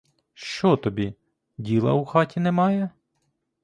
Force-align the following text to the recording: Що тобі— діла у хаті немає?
Що 0.33 0.75
тобі— 0.77 1.13
діла 1.57 1.93
у 1.93 2.05
хаті 2.05 2.39
немає? 2.39 2.89